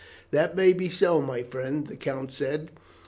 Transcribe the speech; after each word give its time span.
"That 0.31 0.55
may 0.55 0.73
be 0.73 0.89
so, 0.89 1.21
my 1.21 1.43
friend," 1.43 1.85
the 1.85 1.95
count 1.95 2.33
said. 2.33 2.71